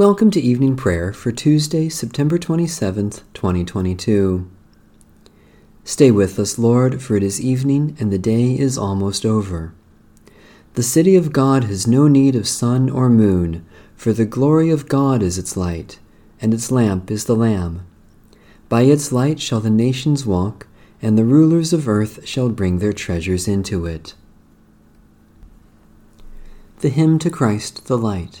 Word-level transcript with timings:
Welcome 0.00 0.30
to 0.30 0.40
evening 0.40 0.76
prayer 0.76 1.12
for 1.12 1.30
Tuesday, 1.30 1.90
September 1.90 2.38
27th, 2.38 3.20
2022. 3.34 4.50
Stay 5.84 6.10
with 6.10 6.38
us, 6.38 6.58
Lord, 6.58 7.02
for 7.02 7.16
it 7.16 7.22
is 7.22 7.38
evening 7.38 7.98
and 8.00 8.10
the 8.10 8.18
day 8.18 8.58
is 8.58 8.78
almost 8.78 9.26
over. 9.26 9.74
The 10.72 10.82
city 10.82 11.16
of 11.16 11.34
God 11.34 11.64
has 11.64 11.86
no 11.86 12.08
need 12.08 12.34
of 12.34 12.48
sun 12.48 12.88
or 12.88 13.10
moon, 13.10 13.66
for 13.94 14.14
the 14.14 14.24
glory 14.24 14.70
of 14.70 14.88
God 14.88 15.22
is 15.22 15.36
its 15.36 15.54
light, 15.54 15.98
and 16.40 16.54
its 16.54 16.70
lamp 16.70 17.10
is 17.10 17.26
the 17.26 17.36
Lamb. 17.36 17.86
By 18.70 18.84
its 18.84 19.12
light 19.12 19.38
shall 19.38 19.60
the 19.60 19.68
nations 19.68 20.24
walk, 20.24 20.66
and 21.02 21.18
the 21.18 21.26
rulers 21.26 21.74
of 21.74 21.86
earth 21.86 22.26
shall 22.26 22.48
bring 22.48 22.78
their 22.78 22.94
treasures 22.94 23.46
into 23.46 23.84
it. 23.84 24.14
The 26.78 26.88
hymn 26.88 27.18
to 27.18 27.28
Christ 27.28 27.86
the 27.86 27.98
Light. 27.98 28.40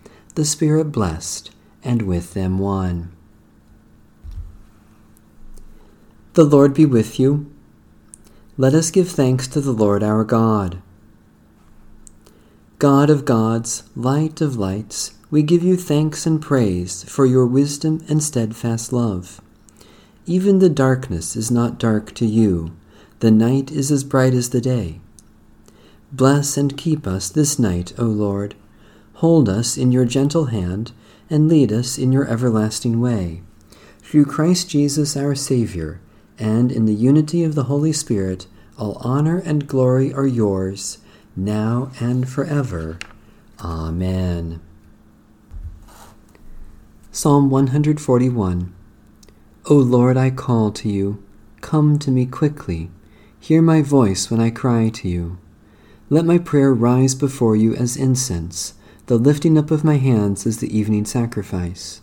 the 0.35 0.45
Spirit 0.45 0.85
blessed, 0.85 1.51
and 1.83 2.03
with 2.03 2.33
them 2.33 2.57
one. 2.57 3.11
The 6.33 6.45
Lord 6.45 6.73
be 6.73 6.85
with 6.85 7.19
you. 7.19 7.51
Let 8.57 8.73
us 8.73 8.91
give 8.91 9.09
thanks 9.09 9.47
to 9.49 9.59
the 9.59 9.73
Lord 9.73 10.03
our 10.03 10.23
God. 10.23 10.81
God 12.79 13.09
of 13.09 13.25
gods, 13.25 13.83
light 13.95 14.39
of 14.39 14.55
lights, 14.55 15.15
we 15.29 15.43
give 15.43 15.63
you 15.63 15.75
thanks 15.75 16.25
and 16.25 16.41
praise 16.41 17.03
for 17.03 17.25
your 17.25 17.45
wisdom 17.45 18.03
and 18.07 18.23
steadfast 18.23 18.93
love. 18.93 19.41
Even 20.25 20.59
the 20.59 20.69
darkness 20.69 21.35
is 21.35 21.51
not 21.51 21.77
dark 21.77 22.13
to 22.15 22.25
you, 22.25 22.71
the 23.19 23.31
night 23.31 23.69
is 23.69 23.91
as 23.91 24.05
bright 24.05 24.33
as 24.33 24.51
the 24.51 24.61
day. 24.61 25.01
Bless 26.11 26.57
and 26.57 26.77
keep 26.77 27.05
us 27.05 27.29
this 27.29 27.59
night, 27.59 27.93
O 27.97 28.05
Lord 28.05 28.55
Hold 29.21 29.47
us 29.47 29.77
in 29.77 29.91
your 29.91 30.05
gentle 30.05 30.45
hand, 30.45 30.93
and 31.29 31.47
lead 31.47 31.71
us 31.71 31.99
in 31.99 32.11
your 32.11 32.27
everlasting 32.27 32.99
way. 32.99 33.43
Through 34.01 34.25
Christ 34.25 34.67
Jesus 34.67 35.15
our 35.15 35.35
Saviour, 35.35 36.01
and 36.39 36.71
in 36.71 36.85
the 36.85 36.95
unity 36.95 37.43
of 37.43 37.53
the 37.53 37.65
Holy 37.65 37.93
Spirit, 37.93 38.47
all 38.79 38.97
honor 39.01 39.37
and 39.37 39.67
glory 39.67 40.11
are 40.11 40.25
yours, 40.25 40.97
now 41.35 41.91
and 41.99 42.27
forever. 42.27 42.97
Amen. 43.63 44.59
Psalm 47.11 47.51
141 47.51 48.73
O 49.67 49.75
Lord, 49.75 50.17
I 50.17 50.31
call 50.31 50.71
to 50.71 50.89
you. 50.89 51.23
Come 51.61 51.99
to 51.99 52.09
me 52.09 52.25
quickly. 52.25 52.89
Hear 53.39 53.61
my 53.61 53.83
voice 53.83 54.31
when 54.31 54.39
I 54.39 54.49
cry 54.49 54.89
to 54.89 55.07
you. 55.07 55.37
Let 56.09 56.25
my 56.25 56.39
prayer 56.39 56.73
rise 56.73 57.13
before 57.13 57.55
you 57.55 57.75
as 57.75 57.95
incense 57.95 58.73
the 59.11 59.17
lifting 59.17 59.57
up 59.57 59.71
of 59.71 59.83
my 59.83 59.97
hands 59.97 60.45
is 60.45 60.59
the 60.59 60.77
evening 60.77 61.03
sacrifice. 61.03 61.99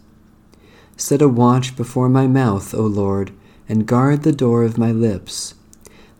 Set 0.94 1.22
a 1.22 1.26
watch 1.26 1.74
before 1.74 2.06
my 2.06 2.26
mouth, 2.26 2.74
O 2.74 2.82
Lord, 2.82 3.32
and 3.66 3.86
guard 3.86 4.24
the 4.24 4.30
door 4.30 4.62
of 4.62 4.76
my 4.76 4.92
lips. 4.92 5.54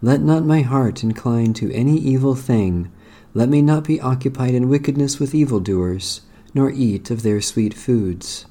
Let 0.01 0.23
not 0.23 0.47
my 0.47 0.63
heart 0.63 1.05
incline 1.05 1.53
to 1.53 1.71
any 1.75 1.99
evil 1.99 2.35
thing. 2.35 2.91
Let 3.35 3.51
me 3.51 3.61
not 3.61 3.85
be 3.85 4.01
occupied 4.01 4.55
in 4.55 4.71
wickedness 4.71 5.21
with 5.21 5.35
evildoers, 5.35 6.23
nor 6.55 6.71
eat 6.71 7.11
of 7.11 7.23
their 7.23 7.43
sweet 7.43 7.75
foods. 7.75 8.47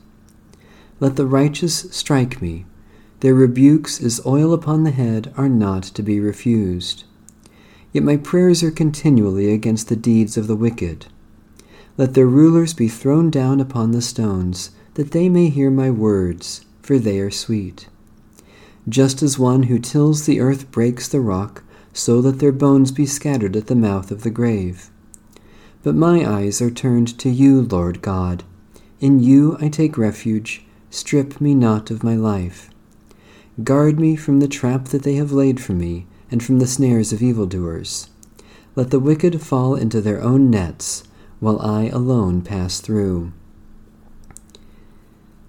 Let 0.99 1.15
the 1.15 1.25
righteous 1.25 1.87
strike 1.89 2.39
me. 2.39 2.67
Their 3.21 3.33
rebukes 3.33 3.99
as 3.99 4.23
oil 4.27 4.53
upon 4.53 4.83
the 4.83 4.91
head 4.91 5.33
are 5.37 5.49
not 5.49 5.81
to 5.81 6.03
be 6.03 6.19
refused. 6.19 7.03
Yet 7.91 8.03
my 8.03 8.15
prayers 8.15 8.61
are 8.61 8.69
continually 8.69 9.51
against 9.51 9.89
the 9.89 9.95
deeds 9.95 10.37
of 10.37 10.45
the 10.45 10.55
wicked. 10.55 11.07
Let 11.97 12.13
their 12.13 12.27
rulers 12.27 12.75
be 12.75 12.87
thrown 12.87 13.31
down 13.31 13.59
upon 13.59 13.91
the 13.91 14.03
stones, 14.03 14.69
that 14.93 15.11
they 15.11 15.29
may 15.29 15.49
hear 15.49 15.71
my 15.71 15.89
words, 15.89 16.63
for 16.83 16.99
they 16.99 17.19
are 17.19 17.31
sweet. 17.31 17.87
Just 18.87 19.23
as 19.23 19.39
one 19.39 19.63
who 19.63 19.79
tills 19.79 20.25
the 20.25 20.39
earth 20.39 20.69
breaks 20.69 21.07
the 21.07 21.19
rock, 21.19 21.63
so 21.93 22.19
let 22.19 22.37
their 22.37 22.51
bones 22.51 22.91
be 22.91 23.07
scattered 23.07 23.55
at 23.55 23.65
the 23.65 23.75
mouth 23.75 24.11
of 24.11 24.21
the 24.21 24.29
grave. 24.29 24.91
But 25.81 25.95
my 25.95 26.23
eyes 26.23 26.61
are 26.61 26.69
turned 26.69 27.17
to 27.17 27.29
you, 27.29 27.61
Lord 27.61 28.03
God. 28.03 28.43
In 28.99 29.19
you 29.19 29.57
I 29.59 29.67
take 29.67 29.97
refuge. 29.97 30.63
Strip 30.91 31.41
me 31.41 31.55
not 31.55 31.89
of 31.89 32.03
my 32.03 32.15
life. 32.15 32.69
Guard 33.63 33.99
me 33.99 34.15
from 34.15 34.39
the 34.39 34.47
trap 34.47 34.89
that 34.89 35.01
they 35.01 35.15
have 35.15 35.31
laid 35.31 35.59
for 35.59 35.73
me, 35.73 36.05
and 36.29 36.43
from 36.43 36.59
the 36.59 36.67
snares 36.67 37.11
of 37.11 37.23
evildoers. 37.23 38.09
Let 38.75 38.91
the 38.91 38.99
wicked 38.99 39.41
fall 39.41 39.73
into 39.73 39.99
their 39.99 40.21
own 40.21 40.51
nets 40.51 41.03
while 41.39 41.59
I 41.61 41.87
alone 41.87 42.41
pass 42.41 42.79
through. 42.79 43.31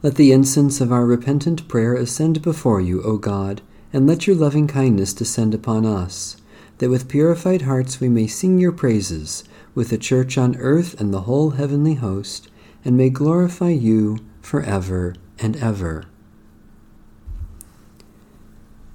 Let 0.03 0.15
the 0.15 0.33
incense 0.33 0.81
of 0.81 0.93
our 0.93 1.05
repentant 1.05 1.67
prayer 1.67 1.95
ascend 1.95 2.43
before 2.43 2.81
you, 2.81 3.03
O 3.03 3.17
God, 3.17 3.63
and 3.93 4.07
let 4.07 4.27
your 4.27 4.37
loving 4.37 4.67
kindness 4.69 5.13
descend 5.13 5.55
upon 5.55 5.85
us, 5.85 6.37
that 6.79 6.91
with 6.91 7.09
purified 7.09 7.63
hearts 7.63 8.01
we 8.01 8.09
may 8.09 8.27
sing 8.27 8.59
your 8.59 8.71
praises, 8.71 9.45
with 9.75 9.89
the 9.89 9.99
church 9.99 10.39
on 10.39 10.57
earth 10.57 11.01
and 11.01 11.13
the 11.13 11.23
whole 11.23 11.51
heavenly 11.51 11.95
host, 11.95 12.49
and 12.85 12.97
may 12.97 13.11
glorify 13.11 13.71
you 13.71 14.19
for 14.41 14.63
ever 14.63 15.15
and 15.39 15.57
ever. 15.57 16.05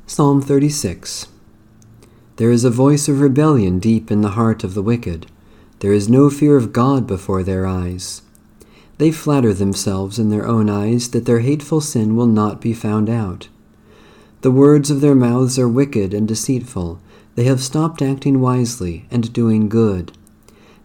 Psalm 0.05 0.41
36 0.41 1.27
There 2.37 2.51
is 2.51 2.63
a 2.63 2.69
voice 2.69 3.09
of 3.09 3.19
rebellion 3.19 3.79
deep 3.79 4.11
in 4.11 4.21
the 4.21 4.31
heart 4.31 4.63
of 4.63 4.73
the 4.73 4.83
wicked. 4.83 5.27
There 5.83 5.91
is 5.91 6.07
no 6.07 6.29
fear 6.29 6.55
of 6.55 6.71
God 6.71 7.05
before 7.05 7.43
their 7.43 7.67
eyes. 7.67 8.21
They 8.99 9.11
flatter 9.11 9.53
themselves 9.53 10.17
in 10.17 10.29
their 10.29 10.47
own 10.47 10.69
eyes 10.69 11.09
that 11.09 11.25
their 11.25 11.41
hateful 11.41 11.81
sin 11.81 12.15
will 12.15 12.25
not 12.25 12.61
be 12.61 12.73
found 12.73 13.09
out. 13.09 13.49
The 14.43 14.49
words 14.49 14.89
of 14.89 15.01
their 15.01 15.13
mouths 15.13 15.59
are 15.59 15.67
wicked 15.67 16.13
and 16.13 16.25
deceitful. 16.25 17.01
They 17.35 17.43
have 17.43 17.61
stopped 17.61 18.01
acting 18.01 18.39
wisely 18.39 19.07
and 19.11 19.33
doing 19.33 19.67
good. 19.67 20.13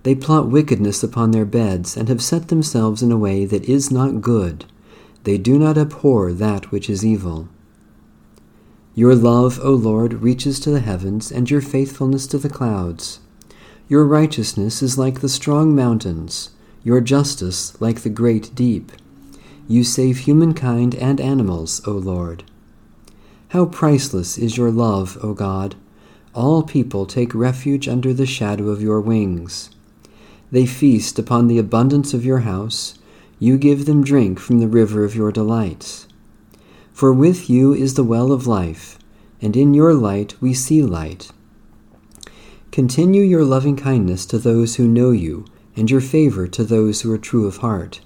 They 0.03 0.17
plot 0.17 0.49
wickedness 0.49 1.05
upon 1.05 1.31
their 1.31 1.45
beds 1.45 1.97
and 1.97 2.09
have 2.09 2.21
set 2.21 2.49
themselves 2.49 3.01
in 3.01 3.13
a 3.13 3.17
way 3.17 3.45
that 3.45 3.67
is 3.67 3.93
not 3.93 4.21
good. 4.21 4.65
They 5.23 5.39
do 5.39 5.61
not 5.61 5.79
abhor 5.79 6.33
that 6.33 6.73
which 6.73 6.91
is 6.91 7.07
evil. 7.07 7.49
Your 8.97 9.15
love, 9.15 9.61
O 9.63 9.71
Lord, 9.71 10.15
reaches 10.15 10.59
to 10.59 10.73
the 10.73 10.81
heavens, 10.81 11.31
and 11.31 11.49
your 11.49 11.61
faithfulness 11.61 12.27
to 12.27 12.39
the 12.39 12.49
clouds. 12.49 13.21
Your 13.89 14.05
righteousness 14.05 14.83
is 14.83 14.99
like 14.99 15.21
the 15.21 15.31
strong 15.31 15.75
mountains, 15.75 16.51
your 16.85 17.01
justice 17.01 17.81
like 17.81 18.03
the 18.03 18.11
great 18.11 18.55
deep. 18.55 18.93
You 19.67 19.83
save 19.83 20.19
humankind 20.19 20.95
and 20.97 21.19
animals, 21.19 21.81
O 21.87 21.93
Lord. 21.93 22.45
How 23.49 23.65
priceless 23.65 24.37
is 24.37 24.59
your 24.59 24.71
love, 24.71 25.17
O 25.23 25.33
God! 25.33 25.75
All 26.35 26.63
people 26.63 27.07
take 27.07 27.35
refuge 27.35 27.89
under 27.89 28.13
the 28.13 28.27
shadow 28.27 28.69
of 28.69 28.83
your 28.83 29.01
wings. 29.01 29.71
They 30.51 30.67
feast 30.67 31.19
upon 31.19 31.47
the 31.47 31.59
abundance 31.59 32.13
of 32.13 32.27
your 32.27 32.41
house. 32.41 32.99
You 33.39 33.57
give 33.57 33.87
them 33.87 34.05
drink 34.05 34.39
from 34.39 34.59
the 34.59 34.69
river 34.69 35.03
of 35.03 35.17
your 35.17 35.33
delights. 35.33 36.07
For 36.93 37.11
with 37.11 37.49
you 37.49 37.73
is 37.73 37.95
the 37.95 38.05
well 38.05 38.33
of 38.33 38.47
life, 38.47 38.99
and 39.41 39.57
in 39.57 39.73
your 39.73 39.95
light 39.95 40.35
we 40.43 40.53
see 40.53 40.83
light. 40.83 41.31
Continue 42.79 43.23
your 43.23 43.43
loving 43.43 43.75
kindness 43.75 44.25
to 44.27 44.39
those 44.39 44.77
who 44.77 44.87
know 44.87 45.11
you, 45.11 45.45
and 45.75 45.91
your 45.91 46.01
favor 46.01 46.47
to 46.47 46.63
those 46.63 47.01
who 47.01 47.13
are 47.13 47.19
true 47.19 47.45
of 47.45 47.57
heart. 47.57 48.01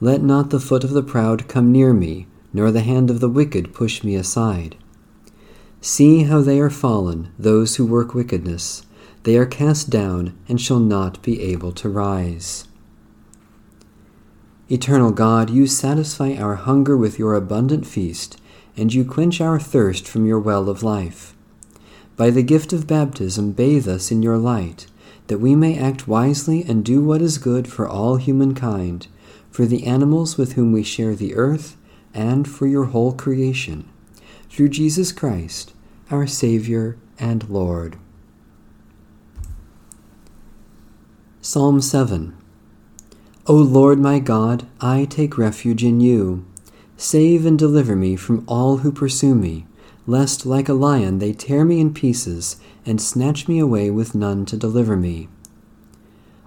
Let 0.00 0.22
not 0.22 0.50
the 0.50 0.60
foot 0.60 0.84
of 0.84 0.90
the 0.90 1.02
proud 1.02 1.48
come 1.48 1.72
near 1.72 1.92
me, 1.92 2.28
nor 2.52 2.70
the 2.70 2.82
hand 2.82 3.10
of 3.10 3.18
the 3.18 3.28
wicked 3.28 3.74
push 3.74 4.04
me 4.04 4.14
aside. 4.14 4.76
See 5.80 6.22
how 6.22 6.40
they 6.40 6.60
are 6.60 6.70
fallen, 6.70 7.32
those 7.36 7.74
who 7.74 7.84
work 7.84 8.14
wickedness. 8.14 8.86
They 9.24 9.36
are 9.36 9.44
cast 9.44 9.90
down 9.90 10.38
and 10.48 10.60
shall 10.60 10.78
not 10.78 11.20
be 11.22 11.42
able 11.42 11.72
to 11.72 11.88
rise. 11.88 12.68
Eternal 14.68 15.10
God, 15.10 15.50
you 15.50 15.66
satisfy 15.66 16.36
our 16.36 16.54
hunger 16.54 16.96
with 16.96 17.18
your 17.18 17.34
abundant 17.34 17.88
feast, 17.88 18.40
and 18.76 18.94
you 18.94 19.04
quench 19.04 19.40
our 19.40 19.58
thirst 19.58 20.06
from 20.06 20.26
your 20.26 20.38
well 20.38 20.68
of 20.68 20.84
life. 20.84 21.34
By 22.20 22.28
the 22.28 22.42
gift 22.42 22.74
of 22.74 22.86
baptism, 22.86 23.52
bathe 23.52 23.88
us 23.88 24.10
in 24.10 24.22
your 24.22 24.36
light, 24.36 24.86
that 25.28 25.38
we 25.38 25.54
may 25.54 25.78
act 25.78 26.06
wisely 26.06 26.62
and 26.62 26.84
do 26.84 27.00
what 27.00 27.22
is 27.22 27.38
good 27.38 27.66
for 27.66 27.88
all 27.88 28.16
humankind, 28.16 29.06
for 29.50 29.64
the 29.64 29.86
animals 29.86 30.36
with 30.36 30.52
whom 30.52 30.70
we 30.70 30.82
share 30.82 31.14
the 31.14 31.34
earth, 31.34 31.78
and 32.12 32.46
for 32.46 32.66
your 32.66 32.84
whole 32.84 33.12
creation. 33.12 33.88
Through 34.50 34.68
Jesus 34.68 35.12
Christ, 35.12 35.72
our 36.10 36.26
Savior 36.26 36.98
and 37.18 37.48
Lord. 37.48 37.96
Psalm 41.40 41.80
7 41.80 42.36
O 43.46 43.54
Lord 43.54 43.98
my 43.98 44.18
God, 44.18 44.66
I 44.78 45.06
take 45.06 45.38
refuge 45.38 45.82
in 45.82 46.02
you. 46.02 46.44
Save 46.98 47.46
and 47.46 47.58
deliver 47.58 47.96
me 47.96 48.14
from 48.14 48.44
all 48.46 48.76
who 48.84 48.92
pursue 48.92 49.34
me, 49.34 49.64
lest 50.06 50.46
like 50.46 50.68
a 50.68 50.74
lion 50.74 51.18
they 51.18 51.32
tear 51.32 51.64
me 51.64 51.80
in 51.80 51.92
pieces 51.92 52.56
and 52.86 53.00
snatch 53.00 53.46
me 53.46 53.58
away 53.58 53.90
with 53.90 54.14
none 54.14 54.44
to 54.46 54.56
deliver 54.56 54.96
me. 54.96 55.28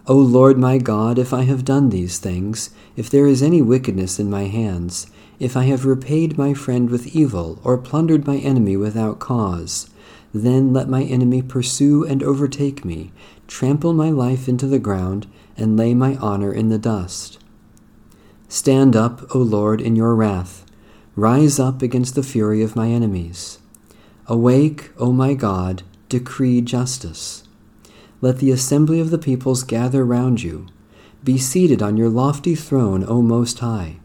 O 0.05 0.17
Lord 0.17 0.57
my 0.57 0.79
God, 0.79 1.17
if 1.17 1.33
I 1.33 1.43
have 1.43 1.63
done 1.63 1.89
these 1.89 2.17
things, 2.17 2.71
if 2.97 3.09
there 3.09 3.25
is 3.25 3.41
any 3.41 3.61
wickedness 3.61 4.19
in 4.19 4.29
my 4.29 4.45
hands, 4.45 5.07
if 5.39 5.55
I 5.55 5.63
have 5.63 5.85
repaid 5.85 6.37
my 6.37 6.53
friend 6.53 6.89
with 6.89 7.15
evil, 7.15 7.59
or 7.63 7.77
plundered 7.77 8.27
my 8.27 8.37
enemy 8.37 8.75
without 8.75 9.19
cause, 9.19 9.89
then 10.33 10.73
let 10.73 10.89
my 10.89 11.03
enemy 11.03 11.41
pursue 11.41 12.03
and 12.03 12.21
overtake 12.21 12.83
me, 12.83 13.11
trample 13.47 13.93
my 13.93 14.09
life 14.09 14.49
into 14.49 14.67
the 14.67 14.79
ground, 14.79 15.27
and 15.55 15.77
lay 15.77 15.93
my 15.93 16.15
honor 16.15 16.51
in 16.51 16.69
the 16.69 16.77
dust. 16.77 17.39
Stand 18.47 18.95
up, 18.95 19.33
O 19.33 19.39
Lord, 19.39 19.79
in 19.79 19.95
your 19.95 20.15
wrath. 20.15 20.65
Rise 21.15 21.59
up 21.59 21.83
against 21.83 22.15
the 22.15 22.23
fury 22.23 22.63
of 22.63 22.75
my 22.75 22.89
enemies. 22.89 23.59
Awake, 24.25 24.91
O 24.97 25.11
my 25.11 25.35
God, 25.35 25.83
decree 26.09 26.59
justice. 26.59 27.43
Let 28.19 28.39
the 28.39 28.49
assembly 28.49 28.99
of 28.99 29.11
the 29.11 29.19
peoples 29.19 29.63
gather 29.63 30.03
round 30.03 30.41
you. 30.41 30.67
Be 31.23 31.37
seated 31.37 31.83
on 31.83 31.97
your 31.97 32.09
lofty 32.09 32.55
throne, 32.55 33.05
O 33.07 33.21
Most 33.21 33.59
High. 33.59 33.97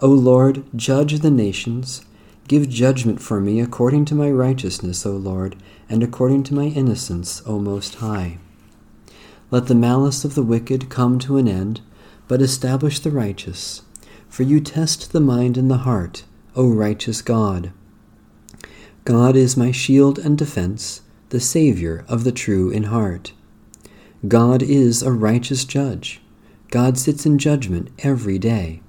O 0.00 0.08
Lord, 0.08 0.64
judge 0.74 1.20
the 1.20 1.30
nations. 1.30 2.04
Give 2.48 2.68
judgment 2.68 3.22
for 3.22 3.40
me 3.40 3.60
according 3.60 4.04
to 4.06 4.16
my 4.16 4.30
righteousness, 4.30 5.06
O 5.06 5.12
Lord, 5.12 5.54
and 5.88 6.02
according 6.02 6.42
to 6.44 6.54
my 6.54 6.64
innocence, 6.64 7.42
O 7.46 7.60
Most 7.60 7.96
High. 7.96 8.38
Let 9.52 9.68
the 9.68 9.76
malice 9.76 10.24
of 10.24 10.34
the 10.34 10.42
wicked 10.42 10.90
come 10.90 11.20
to 11.20 11.36
an 11.36 11.46
end, 11.46 11.80
but 12.26 12.42
establish 12.42 12.98
the 12.98 13.12
righteous. 13.12 13.82
For 14.32 14.44
you 14.44 14.60
test 14.60 15.12
the 15.12 15.20
mind 15.20 15.58
and 15.58 15.70
the 15.70 15.84
heart, 15.84 16.24
O 16.56 16.66
righteous 16.66 17.20
God. 17.20 17.70
God 19.04 19.36
is 19.36 19.58
my 19.58 19.72
shield 19.72 20.18
and 20.18 20.38
defense 20.38 21.02
the 21.28 21.38
Savior 21.38 22.06
of 22.08 22.24
the 22.24 22.32
true 22.32 22.70
in 22.70 22.84
heart. 22.84 23.34
God 24.26 24.62
is 24.62 25.02
a 25.02 25.12
righteous 25.12 25.66
judge. 25.66 26.22
God 26.70 26.96
sits 26.96 27.26
in 27.26 27.36
judgment 27.36 27.90
every 27.98 28.38
day. 28.38 28.80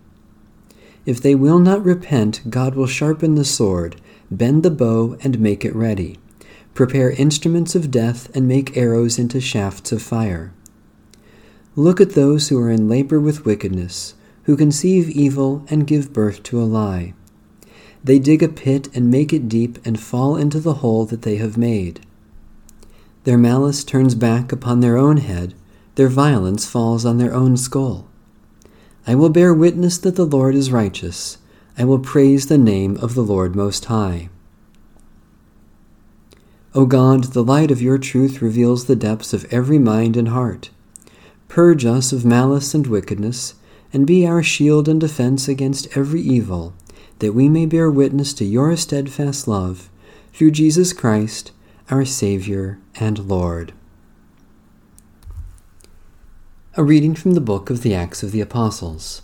If 1.05 1.21
they 1.21 1.35
will 1.35 1.59
not 1.59 1.83
repent, 1.83 2.49
God 2.49 2.73
will 2.73 2.87
sharpen 2.87 3.35
the 3.35 3.43
sword, 3.43 3.99
bend 4.31 4.63
the 4.63 4.71
bow, 4.71 5.17
and 5.25 5.41
make 5.41 5.65
it 5.65 5.75
ready, 5.75 6.19
prepare 6.73 7.11
instruments 7.11 7.75
of 7.75 7.91
death, 7.91 8.33
and 8.33 8.47
make 8.47 8.77
arrows 8.77 9.19
into 9.19 9.41
shafts 9.41 9.91
of 9.91 10.01
fire. 10.01 10.53
Look 11.75 11.99
at 11.99 12.11
those 12.11 12.47
who 12.47 12.57
are 12.61 12.71
in 12.71 12.87
labor 12.87 13.19
with 13.19 13.43
wickedness, 13.43 14.13
who 14.43 14.57
conceive 14.57 15.09
evil 15.09 15.65
and 15.69 15.87
give 15.87 16.13
birth 16.13 16.43
to 16.43 16.61
a 16.61 16.65
lie. 16.65 17.13
They 18.03 18.19
dig 18.19 18.43
a 18.43 18.49
pit 18.49 18.89
and 18.93 19.09
make 19.09 19.31
it 19.31 19.47
deep 19.47 19.79
and 19.85 19.99
fall 19.99 20.35
into 20.35 20.59
the 20.59 20.75
hole 20.75 21.05
that 21.05 21.21
they 21.21 21.37
have 21.37 21.57
made. 21.57 22.05
Their 23.23 23.37
malice 23.37 23.83
turns 23.83 24.15
back 24.15 24.51
upon 24.51 24.81
their 24.81 24.97
own 24.97 25.17
head, 25.17 25.53
their 25.95 26.09
violence 26.09 26.65
falls 26.69 27.05
on 27.05 27.17
their 27.17 27.33
own 27.33 27.55
skull. 27.55 28.07
I 29.07 29.15
will 29.15 29.29
bear 29.29 29.53
witness 29.53 29.97
that 29.99 30.15
the 30.15 30.25
Lord 30.25 30.55
is 30.55 30.71
righteous. 30.71 31.37
I 31.77 31.85
will 31.85 31.99
praise 31.99 32.47
the 32.47 32.57
name 32.57 32.97
of 32.97 33.15
the 33.15 33.21
Lord 33.21 33.55
Most 33.55 33.85
High. 33.85 34.29
O 36.75 36.85
God, 36.85 37.25
the 37.25 37.43
light 37.43 37.69
of 37.69 37.81
your 37.81 37.97
truth 37.97 38.41
reveals 38.41 38.85
the 38.85 38.95
depths 38.95 39.33
of 39.33 39.45
every 39.53 39.77
mind 39.77 40.17
and 40.17 40.29
heart. 40.29 40.71
Purge 41.47 41.85
us 41.85 42.11
of 42.11 42.25
malice 42.25 42.73
and 42.73 42.87
wickedness, 42.87 43.53
and 43.93 44.07
be 44.07 44.25
our 44.25 44.41
shield 44.41 44.89
and 44.89 44.99
defense 44.99 45.47
against 45.47 45.95
every 45.95 46.21
evil, 46.21 46.73
that 47.19 47.33
we 47.33 47.47
may 47.47 47.65
bear 47.65 47.89
witness 47.89 48.33
to 48.33 48.43
your 48.43 48.75
steadfast 48.75 49.47
love, 49.47 49.89
through 50.33 50.49
Jesus 50.51 50.91
Christ, 50.91 51.51
our 51.91 52.03
Savior 52.03 52.79
and 52.95 53.19
Lord. 53.19 53.71
A 56.75 56.83
reading 56.83 57.13
from 57.13 57.33
the 57.33 57.41
book 57.41 57.69
of 57.69 57.83
the 57.83 57.93
Acts 57.93 58.23
of 58.23 58.31
the 58.31 58.41
Apostles. 58.41 59.21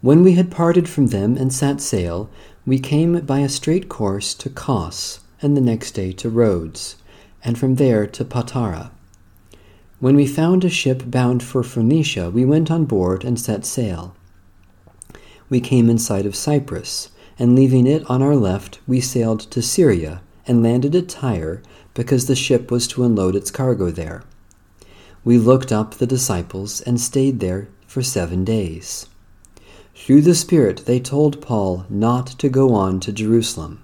When 0.00 0.24
we 0.24 0.32
had 0.34 0.50
parted 0.50 0.88
from 0.88 1.06
them 1.06 1.36
and 1.36 1.52
set 1.52 1.80
sail, 1.80 2.28
we 2.66 2.80
came 2.80 3.20
by 3.20 3.38
a 3.38 3.48
straight 3.48 3.88
course 3.88 4.34
to 4.34 4.50
Kos, 4.50 5.20
and 5.40 5.56
the 5.56 5.60
next 5.60 5.92
day 5.92 6.10
to 6.12 6.28
Rhodes, 6.28 6.96
and 7.44 7.56
from 7.56 7.76
there 7.76 8.04
to 8.06 8.24
Patara. 8.24 8.90
When 10.00 10.14
we 10.14 10.28
found 10.28 10.64
a 10.64 10.70
ship 10.70 11.10
bound 11.10 11.42
for 11.42 11.64
Phoenicia, 11.64 12.30
we 12.30 12.44
went 12.44 12.70
on 12.70 12.84
board 12.84 13.24
and 13.24 13.38
set 13.38 13.66
sail. 13.66 14.14
We 15.50 15.60
came 15.60 15.90
in 15.90 15.98
sight 15.98 16.24
of 16.24 16.36
Cyprus, 16.36 17.08
and 17.36 17.56
leaving 17.56 17.84
it 17.84 18.08
on 18.08 18.22
our 18.22 18.36
left, 18.36 18.78
we 18.86 19.00
sailed 19.00 19.40
to 19.40 19.60
Syria 19.60 20.22
and 20.46 20.62
landed 20.62 20.94
at 20.94 21.08
Tyre 21.08 21.62
because 21.94 22.26
the 22.26 22.36
ship 22.36 22.70
was 22.70 22.86
to 22.88 23.02
unload 23.02 23.34
its 23.34 23.50
cargo 23.50 23.90
there. 23.90 24.22
We 25.24 25.36
looked 25.36 25.72
up 25.72 25.94
the 25.94 26.06
disciples 26.06 26.80
and 26.82 27.00
stayed 27.00 27.40
there 27.40 27.68
for 27.88 28.00
seven 28.00 28.44
days. 28.44 29.08
Through 29.96 30.22
the 30.22 30.36
Spirit, 30.36 30.86
they 30.86 31.00
told 31.00 31.42
Paul 31.42 31.86
not 31.90 32.28
to 32.38 32.48
go 32.48 32.72
on 32.72 33.00
to 33.00 33.12
Jerusalem. 33.12 33.82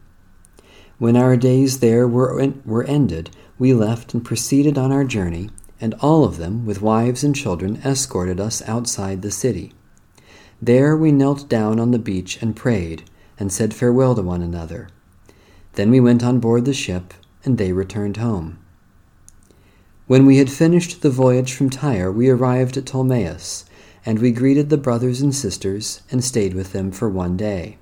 When 0.99 1.17
our 1.17 1.37
days 1.37 1.81
there 1.81 2.07
were, 2.07 2.53
were 2.65 2.85
ended, 2.85 3.31
we 3.59 3.75
left 3.75 4.15
and 4.15 4.25
proceeded 4.25 4.79
on 4.79 4.93
our 4.93 5.05
journey, 5.05 5.51
and 5.85 5.93
all 6.01 6.25
of 6.25 6.39
them, 6.39 6.65
with 6.65 6.81
wives 6.81 7.23
and 7.23 7.37
children, 7.37 7.77
escorted 7.85 8.41
us 8.41 8.63
outside 8.67 9.21
the 9.21 9.31
city. 9.31 9.71
There 10.63 10.97
we 10.97 11.13
knelt 11.13 11.47
down 11.47 11.79
on 11.79 11.91
the 11.91 11.99
beach 11.99 12.41
and 12.41 12.57
prayed, 12.57 13.03
and 13.39 13.53
said 13.53 13.75
farewell 13.75 14.15
to 14.15 14.23
one 14.23 14.41
another. 14.41 14.89
Then 15.75 15.91
we 15.91 16.01
went 16.01 16.25
on 16.25 16.41
board 16.41 16.65
the 16.65 16.73
ship, 16.73 17.13
and 17.45 17.59
they 17.59 17.75
returned 17.75 18.17
home. 18.17 18.59
When 20.07 20.25
we 20.25 20.39
had 20.39 20.49
finished 20.49 21.03
the 21.03 21.11
voyage 21.11 21.53
from 21.53 21.69
Tyre, 21.69 22.11
we 22.11 22.31
arrived 22.31 22.79
at 22.79 22.87
Ptolemais, 22.87 23.65
and 24.07 24.21
we 24.21 24.31
greeted 24.33 24.71
the 24.71 24.79
brothers 24.79 25.21
and 25.21 25.35
sisters, 25.35 26.01
and 26.11 26.25
stayed 26.25 26.55
with 26.55 26.73
them 26.73 26.93
for 26.93 27.11
one 27.11 27.37
day. 27.37 27.77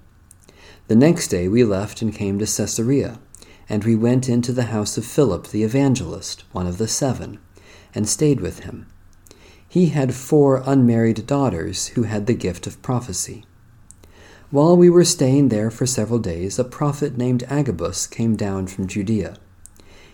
The 0.89 0.97
next 0.97 1.29
day 1.29 1.47
we 1.47 1.63
left 1.63 2.03
and 2.03 2.13
came 2.13 2.41
to 2.41 2.47
Caesarea, 2.47 3.21
and 3.69 3.85
we 3.85 3.95
went 3.95 4.29
into 4.29 4.51
the 4.53 4.73
house 4.75 4.99
of 4.99 5.05
Philip 5.05 5.47
the 5.47 5.63
evangelist, 5.63 6.43
one 6.51 6.67
of 6.67 6.79
the 6.79 6.89
seven, 6.89 7.39
and 7.95 8.09
stayed 8.09 8.41
with 8.41 8.61
him. 8.61 8.87
He 9.69 9.87
had 9.87 10.15
four 10.15 10.63
unmarried 10.67 11.27
daughters 11.27 11.89
who 11.89 12.03
had 12.03 12.27
the 12.27 12.35
gift 12.35 12.67
of 12.67 12.83
prophecy. 12.83 13.45
While 14.51 14.77
we 14.77 14.91
were 14.91 15.05
staying 15.05 15.49
there 15.49 15.71
for 15.71 15.87
several 15.87 16.19
days, 16.19 16.59
a 16.59 16.65
prophet 16.65 17.17
named 17.17 17.45
Agabus 17.49 18.07
came 18.07 18.37
down 18.37 18.67
from 18.67 18.87
Judea. 18.87 19.39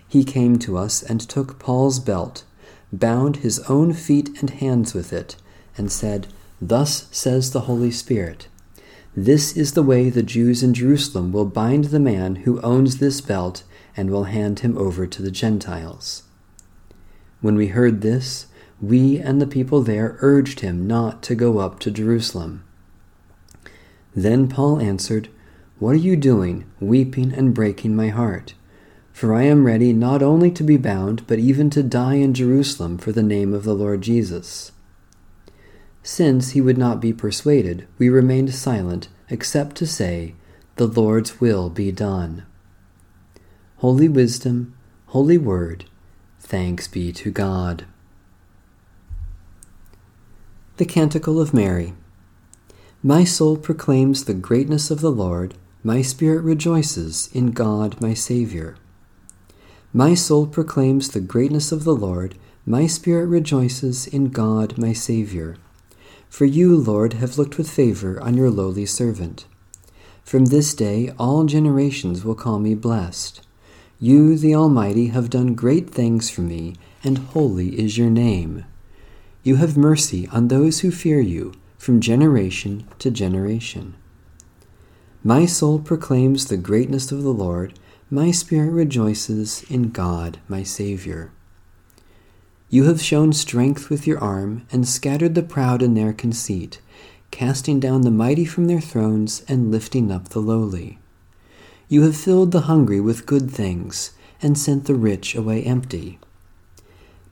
He 0.06 0.23
came 0.23 0.61
to 0.61 0.78
us 0.78 1.02
and 1.02 1.20
took 1.20 1.58
Paul's 1.58 1.99
belt, 1.99 2.44
bound 2.92 3.38
his 3.38 3.58
own 3.68 3.92
feet 3.92 4.30
and 4.40 4.50
hands 4.50 4.94
with 4.94 5.12
it, 5.12 5.35
and 5.76 5.90
said, 5.90 6.28
Thus 6.62 7.08
says 7.11 7.50
the 7.50 7.62
Holy 7.62 7.90
Spirit 7.90 8.47
This 9.16 9.56
is 9.56 9.73
the 9.73 9.82
way 9.82 10.08
the 10.08 10.23
Jews 10.23 10.62
in 10.62 10.73
Jerusalem 10.73 11.32
will 11.32 11.44
bind 11.44 11.87
the 11.87 11.99
man 11.99 12.37
who 12.37 12.61
owns 12.61 12.99
this 12.99 13.20
belt 13.20 13.64
and 13.97 14.08
will 14.08 14.25
hand 14.25 14.61
him 14.61 14.78
over 14.78 15.04
to 15.04 15.20
the 15.20 15.32
Gentiles. 15.32 16.23
When 17.40 17.54
we 17.54 17.68
heard 17.68 18.00
this, 18.00 18.47
we 18.80 19.18
and 19.18 19.40
the 19.40 19.47
people 19.47 19.83
there 19.83 20.16
urged 20.21 20.61
him 20.61 20.87
not 20.87 21.23
to 21.25 21.35
go 21.35 21.59
up 21.59 21.78
to 21.80 21.90
Jerusalem. 21.90 22.64
Then 24.14 24.49
Paul 24.49 24.80
answered, 24.80 25.28
What 25.78 25.90
are 25.90 25.97
you 25.97 26.16
doing, 26.16 26.64
weeping 26.80 27.33
and 27.33 27.54
breaking 27.54 27.95
my 27.95 28.09
heart? 28.09 28.54
For 29.12 29.35
I 29.35 29.45
am 29.45 29.66
ready 29.66 29.92
not 29.92 30.23
only 30.23 30.50
to 30.52 30.62
be 30.62 30.76
bound, 30.76 31.26
but 31.26 31.38
even 31.38 31.71
to 31.71 31.83
die 31.83 32.14
in 32.14 32.35
Jerusalem 32.35 32.99
for 32.99 33.12
the 33.12 33.23
name 33.23 33.52
of 33.52 33.64
the 33.64 33.75
Lord 33.75 34.00
Jesus. 34.00 34.73
Since 36.02 36.50
he 36.50 36.61
would 36.61 36.78
not 36.78 37.00
be 37.00 37.12
persuaded, 37.12 37.87
we 37.99 38.09
remained 38.09 38.54
silent, 38.54 39.09
except 39.28 39.76
to 39.76 39.87
say, 39.87 40.35
The 40.76 40.87
Lord's 40.87 41.40
will 41.40 41.68
be 41.68 41.92
done. 41.92 42.47
Holy 43.78 44.09
Wisdom, 44.09 44.75
Holy 45.07 45.38
Word, 45.38 45.85
thanks 46.40 46.88
be 46.88 47.12
to 47.12 47.30
God. 47.30 47.85
The 50.76 50.85
Canticle 50.85 51.40
of 51.40 51.52
Mary. 51.52 51.95
My 53.02 53.25
soul 53.25 53.57
proclaims 53.57 54.25
the 54.25 54.35
greatness 54.35 54.90
of 54.90 55.00
the 55.00 55.11
Lord, 55.11 55.54
my 55.85 56.02
spirit 56.02 56.42
rejoices 56.42 57.28
in 57.33 57.52
God 57.52 58.00
my 58.00 58.14
Saviour. 58.14 58.76
My 59.92 60.14
soul 60.14 60.47
proclaims 60.47 61.09
the 61.09 61.21
greatness 61.21 61.73
of 61.73 61.85
the 61.85 61.95
Lord, 61.95 62.37
my 62.66 62.87
spirit 62.87 63.26
rejoices 63.26 64.07
in 64.07 64.30
God 64.30 64.76
my 64.76 64.92
Saviour. 64.92 65.57
For 66.28 66.45
you, 66.45 66.76
Lord, 66.76 67.14
have 67.14 67.38
looked 67.38 67.57
with 67.57 67.71
favor 67.71 68.21
on 68.21 68.35
your 68.35 68.50
lowly 68.50 68.85
servant. 68.85 69.47
From 70.23 70.47
this 70.47 70.75
day 70.75 71.11
all 71.18 71.45
generations 71.45 72.25
will 72.25 72.35
call 72.35 72.59
me 72.59 72.75
blessed. 72.75 73.40
You, 74.00 74.36
the 74.36 74.54
Almighty, 74.54 75.08
have 75.08 75.28
done 75.28 75.54
great 75.54 75.90
things 75.90 76.30
for 76.30 76.42
me, 76.42 76.76
and 77.02 77.18
holy 77.18 77.80
is 77.80 77.98
your 77.98 78.10
name. 78.10 78.64
You 79.42 79.56
have 79.56 79.76
mercy 79.76 80.28
on 80.28 80.46
those 80.46 80.80
who 80.80 80.92
fear 80.92 81.20
you 81.20 81.52
from 81.78 82.00
generation 82.00 82.86
to 83.00 83.10
generation. 83.10 83.94
My 85.24 85.46
soul 85.46 85.80
proclaims 85.80 86.46
the 86.46 86.56
greatness 86.56 87.10
of 87.10 87.24
the 87.24 87.32
Lord. 87.32 87.76
My 88.08 88.30
spirit 88.30 88.70
rejoices 88.70 89.64
in 89.68 89.90
God, 89.90 90.38
my 90.46 90.62
Saviour. 90.62 91.32
You 92.70 92.84
have 92.84 93.02
shown 93.02 93.32
strength 93.32 93.90
with 93.90 94.06
your 94.06 94.20
arm 94.20 94.64
and 94.70 94.86
scattered 94.86 95.34
the 95.34 95.42
proud 95.42 95.82
in 95.82 95.94
their 95.94 96.12
conceit, 96.12 96.80
casting 97.32 97.80
down 97.80 98.02
the 98.02 98.12
mighty 98.12 98.44
from 98.44 98.66
their 98.66 98.80
thrones 98.80 99.42
and 99.48 99.72
lifting 99.72 100.12
up 100.12 100.28
the 100.28 100.40
lowly. 100.40 101.00
You 101.90 102.02
have 102.02 102.16
filled 102.16 102.52
the 102.52 102.62
hungry 102.62 103.00
with 103.00 103.25
good 103.25 103.50
things 103.50 104.12
and 104.42 104.59
sent 104.59 104.85
the 104.85 104.95
rich 104.95 105.35
away 105.35 105.62
empty. 105.62 106.18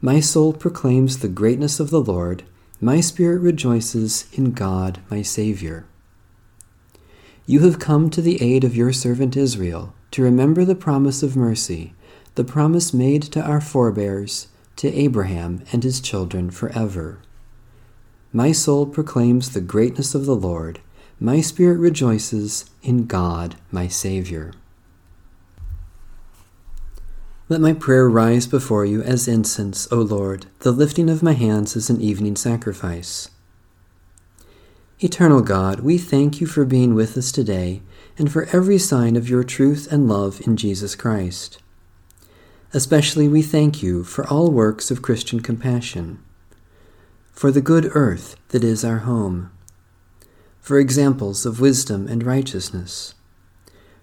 My 0.00 0.20
soul 0.20 0.54
proclaims 0.54 1.18
the 1.18 1.28
greatness 1.28 1.78
of 1.78 1.90
the 1.90 2.00
Lord. 2.00 2.42
My 2.80 3.00
spirit 3.00 3.40
rejoices 3.40 4.26
in 4.32 4.52
God, 4.52 5.00
my 5.10 5.20
Saviour. 5.20 5.84
You 7.44 7.60
have 7.60 7.78
come 7.78 8.08
to 8.10 8.22
the 8.22 8.42
aid 8.42 8.64
of 8.64 8.74
your 8.74 8.92
servant 8.92 9.36
Israel, 9.36 9.94
to 10.12 10.22
remember 10.22 10.64
the 10.64 10.74
promise 10.74 11.22
of 11.22 11.36
mercy, 11.36 11.94
the 12.34 12.44
promise 12.44 12.94
made 12.94 13.22
to 13.24 13.42
our 13.42 13.60
forebears, 13.60 14.48
to 14.76 14.92
Abraham 14.92 15.62
and 15.70 15.84
his 15.84 16.00
children 16.00 16.50
forever. 16.50 17.18
My 18.32 18.52
soul 18.52 18.86
proclaims 18.86 19.50
the 19.50 19.60
greatness 19.60 20.14
of 20.14 20.26
the 20.26 20.34
Lord. 20.34 20.80
My 21.18 21.40
spirit 21.40 21.78
rejoices 21.78 22.68
in 22.82 23.06
God, 23.06 23.56
my 23.72 23.88
Saviour. 23.88 24.52
Let 27.48 27.62
my 27.62 27.72
prayer 27.72 28.06
rise 28.06 28.46
before 28.46 28.84
you 28.84 29.00
as 29.00 29.26
incense, 29.26 29.90
O 29.90 29.96
Lord. 29.96 30.44
The 30.58 30.72
lifting 30.72 31.08
of 31.08 31.22
my 31.22 31.32
hands 31.32 31.74
is 31.74 31.88
an 31.88 32.02
evening 32.02 32.36
sacrifice. 32.36 33.30
Eternal 34.98 35.40
God, 35.40 35.80
we 35.80 35.96
thank 35.96 36.38
you 36.42 36.46
for 36.46 36.66
being 36.66 36.94
with 36.94 37.16
us 37.16 37.32
today 37.32 37.80
and 38.18 38.30
for 38.30 38.48
every 38.52 38.78
sign 38.78 39.16
of 39.16 39.30
your 39.30 39.42
truth 39.42 39.90
and 39.90 40.08
love 40.08 40.42
in 40.46 40.58
Jesus 40.58 40.94
Christ. 40.94 41.62
Especially 42.74 43.26
we 43.26 43.40
thank 43.40 43.82
you 43.82 44.04
for 44.04 44.26
all 44.26 44.50
works 44.50 44.90
of 44.90 45.00
Christian 45.00 45.40
compassion, 45.40 46.22
for 47.32 47.50
the 47.50 47.62
good 47.62 47.90
earth 47.94 48.36
that 48.48 48.64
is 48.64 48.84
our 48.84 48.98
home, 48.98 49.50
for 50.66 50.80
examples 50.80 51.46
of 51.46 51.60
wisdom 51.60 52.08
and 52.08 52.24
righteousness, 52.24 53.14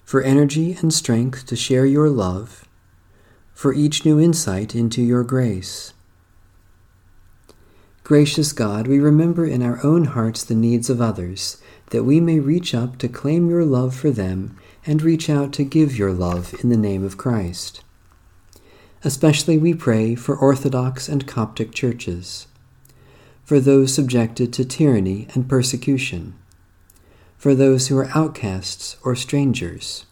for 0.06 0.22
energy 0.22 0.78
and 0.80 0.94
strength 0.94 1.46
to 1.46 1.58
share 1.58 1.86
your 1.86 2.10
love 2.10 2.64
for 3.54 3.74
each 3.74 4.06
new 4.06 4.18
insight 4.18 4.74
into 4.74 5.02
your 5.02 5.26
grace. 5.26 5.94
Gracious 8.06 8.54
God, 8.54 8.88
we 8.88 8.98
remember 8.98 9.46
in 9.46 9.62
our 9.62 9.86
own 9.86 10.06
hearts 10.06 10.42
the 10.42 10.56
needs 10.56 10.90
of 10.90 11.02
others, 11.02 11.62
that 11.90 12.06
we 12.06 12.22
may 12.22 12.40
reach 12.40 12.74
up 12.74 12.98
to 12.98 13.10
claim 13.10 13.50
your 13.50 13.66
love 13.66 13.94
for 13.94 14.10
them 14.10 14.58
and 14.86 15.02
reach 15.02 15.30
out 15.30 15.52
to 15.52 15.66
give 15.66 15.98
your 15.98 16.14
love 16.14 16.56
in 16.64 16.70
the 16.70 16.78
name 16.78 17.04
of 17.04 17.18
Christ. 17.18 17.84
Especially 19.04 19.58
we 19.58 19.74
pray 19.74 20.16
for 20.16 20.38
Orthodox 20.38 21.10
and 21.10 21.28
Coptic 21.28 21.74
churches, 21.74 22.48
for 23.44 23.60
those 23.60 23.94
subjected 23.94 24.54
to 24.54 24.64
tyranny 24.64 25.28
and 25.34 25.50
persecution, 25.50 26.36
for 27.44 27.54
those 27.54 27.90
who 27.90 27.98
are 27.98 28.08
outcasts 28.16 28.96
or 29.04 29.18
strangers 29.18 30.06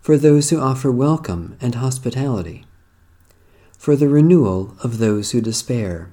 for 0.00 0.16
those 0.16 0.48
who 0.48 0.58
offer 0.58 0.90
welcome 0.90 1.54
and 1.60 1.74
hospitality, 1.74 2.64
for 3.76 3.94
the 3.94 4.08
renewal 4.08 4.74
of 4.82 4.96
those 4.96 5.32
who 5.32 5.40
despair. 5.42 6.10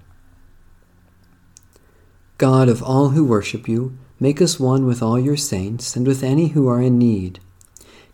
God 2.37 2.67
of 2.67 2.83
all 2.83 3.11
who 3.11 3.23
worship 3.23 3.69
you, 3.69 3.97
make 4.19 4.41
us 4.41 4.59
one 4.59 4.85
with 4.85 5.01
all 5.01 5.17
your 5.17 5.37
saints 5.37 5.95
and 5.95 6.05
with 6.05 6.21
any 6.23 6.49
who 6.49 6.67
are 6.67 6.81
in 6.81 6.97
need. 6.97 7.39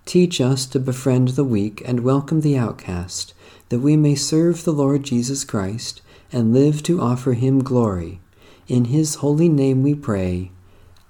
Teach 0.06 0.40
us 0.40 0.68
to 0.68 0.80
befriend 0.80 1.30
the 1.30 1.44
weak 1.44 1.82
and 1.84 2.02
welcome 2.02 2.42
the 2.42 2.60
outcast, 2.60 3.34
that 3.70 3.80
we 3.80 3.98
may 3.98 4.14
serve 4.14 4.66
the 4.66 4.72
Lord 4.72 5.02
Jesus 5.02 5.44
Christ 5.44 6.04
and 6.32 6.54
live 6.54 6.84
to 6.84 7.02
offer 7.02 7.34
him 7.34 7.64
glory. 7.64 8.22
In 8.68 8.86
his 8.86 9.16
holy 9.16 9.50
name 9.50 9.82
we 9.82 9.96
pray. 9.96 10.52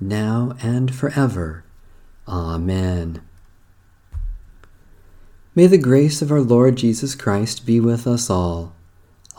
now 0.00 0.56
and 0.62 0.94
forever. 0.94 1.64
Amen. 2.26 3.22
May 5.54 5.66
the 5.66 5.78
grace 5.78 6.22
of 6.22 6.30
our 6.30 6.40
Lord 6.40 6.76
Jesus 6.76 7.14
Christ 7.14 7.66
be 7.66 7.80
with 7.80 8.06
us 8.06 8.30
all. 8.30 8.74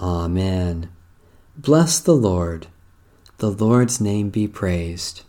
Amen. 0.01 0.89
Bless 1.57 1.99
the 1.99 2.15
Lord. 2.15 2.67
The 3.37 3.51
Lord's 3.51 4.01
name 4.01 4.29
be 4.29 4.47
praised. 4.47 5.23